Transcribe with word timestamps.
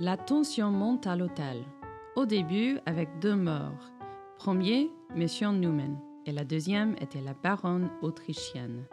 La 0.00 0.16
tension 0.16 0.70
monte 0.70 1.08
à 1.08 1.16
l'hôtel. 1.16 1.64
Au 2.14 2.24
début, 2.24 2.78
avec 2.86 3.18
deux 3.18 3.34
morts. 3.34 3.90
Premier, 4.38 4.92
Monsieur 5.16 5.48
Newman, 5.48 5.98
et 6.24 6.30
la 6.30 6.44
deuxième 6.44 6.94
était 7.00 7.20
la 7.20 7.34
baronne 7.34 7.90
autrichienne. 8.00 8.84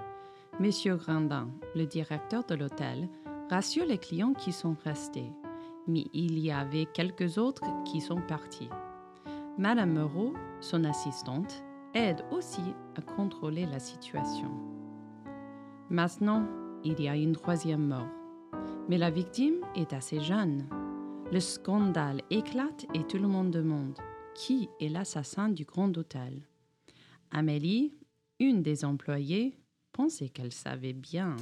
Monsieur 0.60 0.96
Grandin, 0.96 1.49
le 1.76 1.86
directeur 1.86 2.44
de 2.46 2.55
l'hôtel, 2.55 3.07
rassure 3.52 3.86
les 3.86 3.99
clients 3.99 4.33
qui 4.33 4.52
sont 4.52 4.76
restés, 4.83 5.31
mais 5.88 6.05
il 6.12 6.39
y 6.39 6.49
avait 6.49 6.88
quelques 6.88 7.37
autres 7.37 7.65
qui 7.83 8.01
sont 8.01 8.21
partis. 8.27 8.69
Madame 9.59 9.93
Moreau, 9.93 10.33
son 10.59 10.83
assistante, 10.85 11.63
aide 11.93 12.25
aussi 12.31 12.73
à 12.97 13.01
contrôler 13.01 13.67
la 13.67 13.77
situation. 13.77 14.49
Maintenant, 15.91 16.47
il 16.83 16.99
y 16.99 17.07
a 17.07 17.15
une 17.15 17.35
troisième 17.35 17.85
mort. 17.85 18.09
Mais 18.89 18.97
la 18.97 19.11
victime 19.11 19.57
est 19.75 19.93
assez 19.93 20.19
jeune. 20.19 20.67
Le 21.32 21.39
scandale 21.39 22.21
éclate 22.29 22.86
et 22.93 23.04
tout 23.07 23.18
le 23.18 23.28
monde 23.28 23.50
demande 23.50 23.97
qui 24.36 24.70
est 24.79 24.89
l'assassin 24.89 25.50
du 25.50 25.66
grand 25.66 25.97
hôtel? 25.97 26.43
Amélie, 27.32 27.93
une 28.39 28.61
des 28.61 28.86
employées, 28.86 29.57
pensait 29.92 30.30
qu'elle 30.30 30.54
savait 30.54 30.93
bien. 30.93 31.36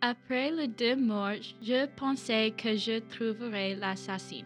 Après 0.00 0.52
les 0.52 0.68
deux 0.68 0.94
morts, 0.94 1.42
je 1.60 1.86
pensais 1.96 2.52
que 2.52 2.76
je 2.76 3.00
trouverais 3.00 3.74
l'assassin. 3.74 4.44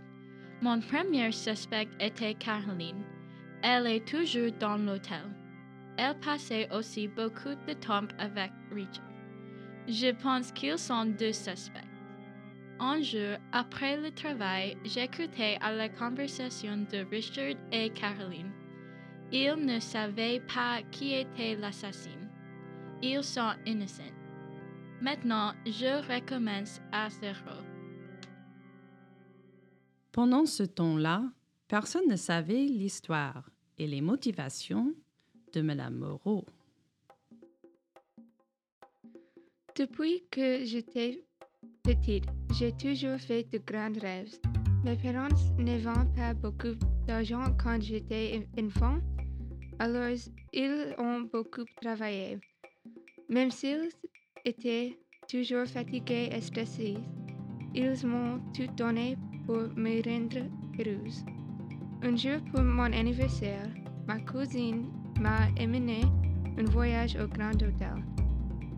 Mon 0.62 0.80
premier 0.80 1.30
suspect 1.30 1.88
était 2.00 2.32
Caroline. 2.34 3.04
Elle 3.62 3.86
est 3.86 4.08
toujours 4.08 4.50
dans 4.58 4.78
l'hôtel. 4.78 5.24
Elle 5.98 6.18
passait 6.20 6.72
aussi 6.72 7.06
beaucoup 7.06 7.54
de 7.68 7.74
temps 7.74 8.08
avec 8.18 8.50
Richard. 8.72 9.04
Je 9.86 10.12
pense 10.22 10.52
qu'ils 10.52 10.78
sont 10.78 11.04
deux 11.04 11.34
suspects. 11.34 11.90
Un 12.80 13.02
jour, 13.02 13.36
après 13.52 13.98
le 13.98 14.10
travail, 14.10 14.78
j'écoutais 14.84 15.58
à 15.60 15.74
la 15.74 15.90
conversation 15.90 16.78
de 16.90 17.04
Richard 17.10 17.56
et 17.72 17.90
Caroline. 17.90 18.52
Ils 19.30 19.56
ne 19.56 19.78
savaient 19.80 20.40
pas 20.40 20.80
qui 20.90 21.12
était 21.12 21.56
l'assassin. 21.56 22.10
Ils 23.02 23.22
sont 23.22 23.52
innocents. 23.66 24.21
Maintenant, 25.02 25.52
je 25.66 26.00
recommence 26.14 26.80
à 26.92 27.10
zéro. 27.10 27.58
Pendant 30.12 30.46
ce 30.46 30.62
temps-là, 30.62 31.24
personne 31.66 32.06
ne 32.08 32.14
savait 32.14 32.66
l'histoire 32.66 33.50
et 33.78 33.88
les 33.88 34.00
motivations 34.00 34.94
de 35.52 35.60
Madame 35.60 35.96
Moreau. 35.96 36.44
Depuis 39.74 40.22
que 40.30 40.64
j'étais 40.64 41.24
petite, 41.82 42.26
j'ai 42.56 42.70
toujours 42.70 43.18
fait 43.18 43.42
de 43.50 43.58
grands 43.58 43.98
rêves. 44.00 44.38
Mes 44.84 44.94
parents 44.94 45.34
n'avaient 45.58 46.14
pas 46.14 46.34
beaucoup 46.34 46.78
d'argent 47.08 47.56
quand 47.60 47.82
j'étais 47.82 48.46
enfant, 48.56 48.98
alors 49.80 50.16
ils 50.52 50.94
ont 50.98 51.22
beaucoup 51.22 51.64
travaillé. 51.80 52.38
Même 53.28 53.50
s'ils 53.50 53.90
étaient 54.44 54.98
toujours 55.32 55.66
fatigués 55.66 56.28
et 56.30 56.42
stressés, 56.42 56.98
ils 57.74 58.06
m'ont 58.06 58.38
tout 58.54 58.70
donné 58.76 59.16
pour 59.46 59.62
me 59.76 60.02
rendre 60.06 60.44
heureuse. 60.78 61.24
Un 62.02 62.16
jour 62.16 62.38
pour 62.52 62.62
mon 62.62 62.92
anniversaire, 62.92 63.66
ma 64.06 64.18
cousine 64.20 64.90
m'a 65.18 65.48
emmené 65.58 66.02
un 66.58 66.64
voyage 66.64 67.16
au 67.16 67.26
Grand 67.28 67.54
Hôtel. 67.54 68.04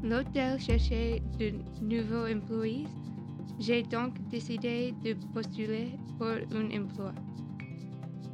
L'hôtel 0.05 0.61
cherchait 0.61 1.21
de 1.41 1.55
nouveaux 1.83 2.33
employés. 2.33 2.87
J'ai 3.59 3.83
donc 3.83 4.13
décidé 4.29 4.95
de 5.03 5.15
postuler 5.35 5.89
pour 6.19 6.29
un 6.29 6.71
emploi. 6.81 7.13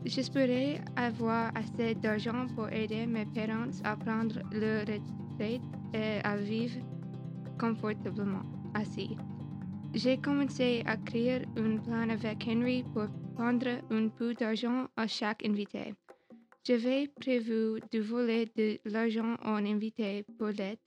J'espérais 0.04 0.82
avoir 0.96 1.52
assez 1.54 1.94
d'argent 1.94 2.46
pour 2.54 2.68
aider 2.68 3.06
mes 3.06 3.24
parents 3.24 3.72
à 3.82 3.96
prendre 3.96 4.40
leur 4.52 4.80
retraite 4.80 5.62
et 5.94 6.20
à 6.22 6.36
vivre 6.36 6.80
confortablement 7.60 8.44
assis. 8.74 9.16
J'ai 9.94 10.16
commencé 10.18 10.82
à 10.86 10.96
créer 10.96 11.42
un 11.56 11.76
plan 11.78 12.08
avec 12.08 12.46
Henry 12.48 12.84
pour 12.94 13.08
prendre 13.34 13.72
un 13.90 14.08
peu 14.08 14.34
d'argent 14.34 14.86
à 14.96 15.06
chaque 15.06 15.44
invité. 15.44 15.94
J'avais 16.66 17.08
prévu 17.08 17.80
de 17.92 18.00
voler 18.00 18.50
de 18.56 18.78
l'argent 18.84 19.34
en 19.44 19.64
invité 19.66 20.24
pour 20.38 20.48
l'aide, 20.48 20.78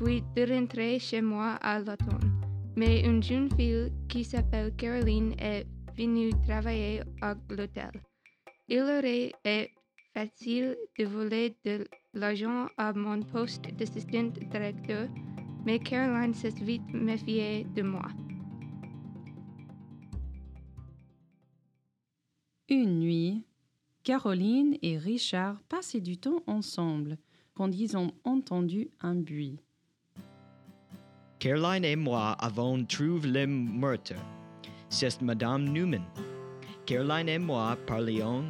puis 0.00 0.22
de 0.36 0.42
rentrer 0.52 0.98
chez 0.98 1.22
moi 1.22 1.52
à 1.62 1.78
l'automne. 1.78 2.30
Mais 2.76 3.02
une 3.02 3.22
jeune 3.22 3.50
fille 3.56 3.92
qui 4.08 4.24
s'appelle 4.24 4.74
Caroline 4.76 5.34
est 5.38 5.66
venue 5.96 6.30
travailler 6.46 7.02
à 7.22 7.34
l'hôtel. 7.50 7.92
Il 8.68 8.82
aurait 8.82 9.26
été 9.28 9.70
facile 10.12 10.76
de 10.98 11.04
voler 11.04 11.54
de 11.64 11.86
l'argent 12.14 12.66
à 12.76 12.92
mon 12.92 13.20
poste 13.22 13.66
d'assistant 13.76 14.32
directeur 14.50 15.08
mais 15.64 15.78
Caroline 15.78 16.34
s'est 16.34 16.50
vite 16.50 16.92
méfiée 16.92 17.66
de 17.74 17.82
moi. 17.82 18.08
Une 22.68 23.00
nuit, 23.00 23.44
Caroline 24.02 24.76
et 24.82 24.98
Richard 24.98 25.60
passaient 25.68 26.00
du 26.00 26.18
temps 26.18 26.42
ensemble 26.46 27.18
quand 27.54 27.70
ils 27.74 27.96
ont 27.96 28.12
entendu 28.24 28.90
un 29.00 29.14
bruit. 29.14 29.60
Caroline 31.38 31.84
et 31.84 31.96
moi 31.96 32.32
avons 32.32 32.84
trouvé 32.84 33.28
le 33.28 33.46
meurtre. 33.46 34.14
C'est 34.88 35.20
Madame 35.22 35.64
Newman. 35.68 36.04
Caroline 36.86 37.28
et 37.28 37.38
moi 37.38 37.76
parlions 37.86 38.44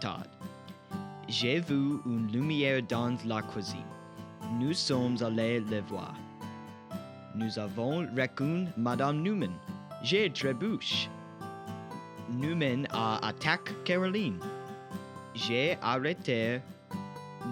tard. 0.00 0.26
J'ai 1.28 1.60
vu 1.60 1.98
une 2.06 2.28
lumière 2.32 2.82
dans 2.82 3.16
la 3.26 3.42
cuisine. 3.42 3.78
Nous 4.58 4.74
sommes 4.74 5.16
allés 5.22 5.60
le 5.60 5.80
voir. 5.82 6.14
Nous 7.34 7.58
avons 7.58 8.06
reconnu 8.16 8.66
Madame 8.76 9.22
Newman. 9.22 9.52
J'ai 10.02 10.30
trébuche. 10.30 11.08
Newman 12.30 12.86
a 12.90 13.24
attaqué 13.26 13.72
Caroline. 13.84 14.38
J'ai 15.34 15.76
arrêté 15.80 16.60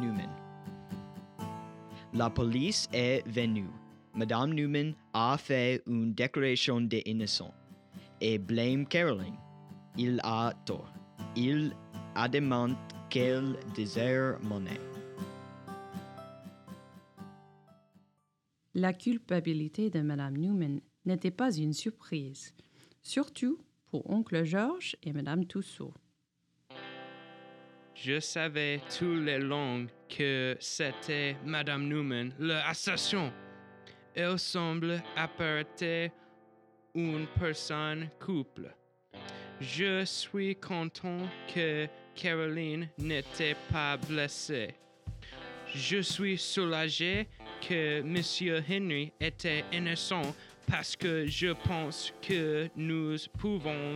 Newman. 0.01 0.31
La 2.13 2.29
police 2.29 2.89
est 2.93 3.27
venue. 3.29 3.71
Madame 4.15 4.53
Newman 4.53 4.95
a 5.15 5.37
fait 5.39 5.83
une 5.87 6.13
déclaration 6.13 6.81
d'innocent 6.81 7.55
et 8.21 8.39
blâme 8.39 8.87
Caroline. 8.87 9.37
Il 9.97 10.21
a 10.25 10.53
tort. 10.65 10.93
Il 11.37 11.73
a 12.17 12.29
demandé 12.29 12.75
qu'elle 13.11 13.57
désire 13.77 14.39
monnaie. 14.43 14.88
La 18.79 18.93
culpabilité 18.93 19.91
de 19.91 20.03
Madame 20.03 20.37
Newman 20.37 20.81
n'était 21.05 21.33
pas 21.33 21.53
une 21.53 21.73
surprise, 21.73 22.55
surtout 23.03 23.59
pour 23.91 24.09
oncle 24.09 24.45
Georges 24.45 24.95
et 25.03 25.13
Madame 25.13 25.47
Tussaud. 25.47 25.93
Je 27.93 28.21
savais 28.21 28.81
tous 28.97 29.17
les 29.17 29.41
longs 29.41 29.89
que 30.09 30.57
c'était 30.61 31.35
Madame 31.45 31.89
Newman, 31.89 32.33
l'assassin. 32.39 33.33
Elle 34.15 34.39
semble 34.39 35.03
apparaître 35.17 36.13
une 36.95 37.27
personne 37.37 38.09
couple. 38.21 38.73
Je 39.61 40.05
suis 40.05 40.55
content 40.55 41.29
que 41.53 41.89
Caroline 42.15 42.89
n'était 42.97 43.57
pas 43.73 43.97
blessée. 43.97 44.77
Je 45.67 45.99
suis 46.01 46.39
soulagé 46.39 47.27
que 47.61 48.03
Monsieur 48.03 48.63
Henry 48.69 49.13
était 49.21 49.65
innocent 49.73 50.35
parce 50.71 50.97
que 50.97 51.27
je 51.27 51.53
pense 51.67 52.13
que 52.21 52.69
nous 52.77 53.17
pouvons 53.39 53.95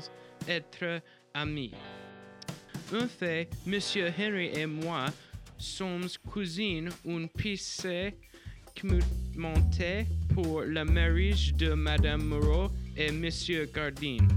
être 0.49 1.00
amis. 1.35 1.73
En 2.94 3.06
fait, 3.06 3.49
Monsieur 3.67 4.12
Henry 4.19 4.50
et 4.55 4.67
moi 4.67 5.06
sommes 5.59 6.09
cousines 6.29 6.91
une 7.05 7.29
pissée 7.29 8.14
montait 9.37 10.06
pour 10.35 10.62
le 10.62 10.85
mariage 10.85 11.55
de 11.55 11.75
Madame 11.75 12.25
Moreau 12.25 12.70
et 12.97 13.11
Monsieur 13.12 13.69
Gardine. 13.73 14.29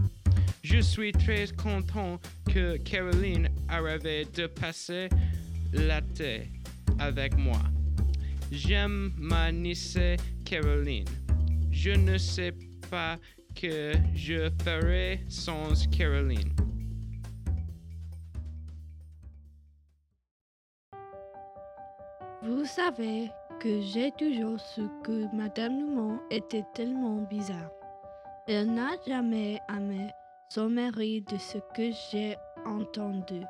Je 0.63 0.79
suis 0.79 1.11
très 1.11 1.47
content 1.55 2.19
que 2.51 2.77
Caroline 2.77 3.49
arrive 3.69 4.27
de 4.33 4.47
passer 4.47 5.09
l'été 5.73 6.49
avec 6.99 7.37
moi. 7.37 7.61
J'aime 8.51 9.11
ma 9.17 9.51
nièce 9.51 9.97
Caroline. 10.45 11.05
Je 11.71 11.91
ne 11.91 12.17
sais 12.17 12.53
pas 12.89 13.17
que 13.55 13.93
je 14.13 14.49
ferai 14.63 15.21
sans 15.29 15.87
Caroline. 15.89 16.53
Vous 22.43 22.65
savez 22.65 23.31
que 23.59 23.81
j'ai 23.81 24.11
toujours 24.11 24.59
su 24.59 24.83
que 25.03 25.35
Madame 25.35 25.77
Newman 25.77 26.19
était 26.29 26.65
tellement 26.75 27.23
bizarre. 27.23 27.71
Elle 28.47 28.73
n'a 28.73 28.91
jamais 29.07 29.59
aimé 29.75 30.11
son 30.49 30.69
mari 30.69 31.21
de 31.21 31.37
ce 31.37 31.57
que 31.75 31.89
j'ai 32.11 32.35
entendu. 32.65 33.41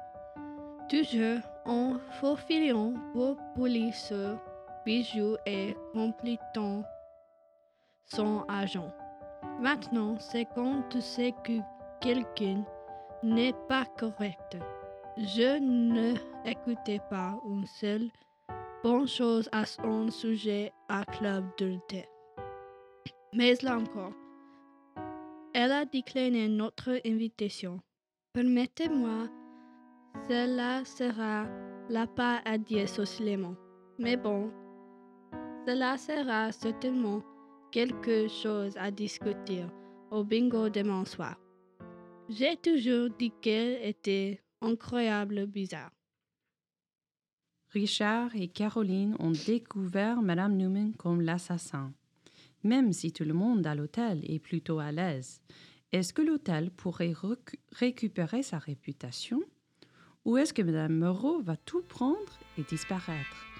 Toujours 0.89 1.41
en 1.65 1.97
faufilant 2.21 2.93
pour 3.11 3.35
ce 3.93 4.37
bijoux 4.85 5.35
et 5.45 5.75
complétant 5.93 6.83
son 8.05 8.43
agent. 8.47 8.91
Maintenant, 9.59 10.17
c'est 10.19 10.45
quand 10.53 10.83
tu 10.89 11.01
sais 11.01 11.33
que 11.43 11.59
quelqu'un 12.01 12.63
n'est 13.23 13.55
pas 13.67 13.85
correct. 13.97 14.57
Je 15.17 15.59
ne 15.59 16.13
écoutais 16.45 16.99
pas 17.09 17.39
une 17.47 17.65
seule 17.65 18.09
bonne 18.83 19.07
chose 19.07 19.49
à 19.51 19.65
son 19.65 20.11
sujet 20.11 20.71
à 20.89 21.03
Club 21.05 21.45
de. 21.57 21.79
Mais 23.33 23.55
là 23.63 23.77
encore, 23.77 24.13
elle 25.53 25.71
a 25.71 25.85
décliné 25.85 26.47
notre 26.47 26.99
invitation. 27.05 27.79
Permettez-moi, 28.33 29.29
cela 30.27 30.83
sera 30.85 31.45
la 31.89 32.05
part 32.07 32.41
à 32.45 32.57
dire 32.57 32.89
socialement. 32.89 33.55
Mais 33.97 34.17
bon, 34.17 34.51
cela 35.65 35.97
sera 35.97 36.51
certainement 36.51 37.23
quelque 37.71 38.27
chose 38.27 38.77
à 38.77 38.91
discuter 38.91 39.65
au 40.11 40.23
bingo 40.23 40.69
demain 40.69 41.05
soir. 41.05 41.37
J'ai 42.29 42.55
toujours 42.57 43.09
dit 43.17 43.31
qu'elle 43.41 43.83
était 43.83 44.41
incroyable 44.61 45.47
bizarre. 45.47 45.91
Richard 47.71 48.35
et 48.35 48.47
Caroline 48.47 49.15
ont 49.19 49.31
découvert 49.31 50.21
Madame 50.21 50.55
Newman 50.55 50.93
comme 50.93 51.21
l'assassin. 51.21 51.91
Même 52.63 52.93
si 52.93 53.11
tout 53.11 53.25
le 53.25 53.33
monde 53.33 53.65
à 53.65 53.75
l'hôtel 53.75 54.21
est 54.29 54.39
plutôt 54.39 54.79
à 54.79 54.91
l'aise, 54.91 55.41
est-ce 55.91 56.13
que 56.13 56.21
l'hôtel 56.21 56.71
pourrait 56.71 57.13
récupérer 57.71 58.43
sa 58.43 58.59
réputation? 58.59 59.41
Ou 60.25 60.37
est-ce 60.37 60.53
que 60.53 60.61
Madame 60.61 60.97
Moreau 60.97 61.41
va 61.41 61.57
tout 61.57 61.81
prendre 61.81 62.39
et 62.57 62.63
disparaître? 62.63 63.54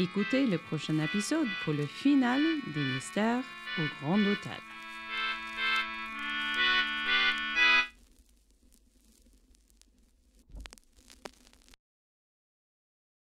Écoutez 0.00 0.48
le 0.48 0.58
prochain 0.58 0.98
épisode 0.98 1.46
pour 1.64 1.72
le 1.72 1.86
final 1.86 2.40
des 2.66 2.80
mystères 2.80 3.44
au 3.78 3.82
Grand 4.02 4.18
Hôtel. 4.18 4.60